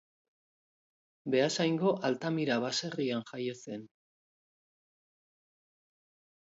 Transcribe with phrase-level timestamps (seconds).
[1.35, 3.87] Beasaingo Altamira baserrian jaio zen.